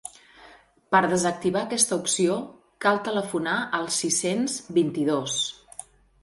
Per 0.93 1.01
a 1.07 1.11
desactivar 1.11 1.61
aquesta 1.69 1.93
opció 2.03 2.37
cal 2.87 2.97
telefonar 3.09 3.59
al 3.81 3.87
sis-cents 3.99 4.57
vint-i-dos. 4.81 5.39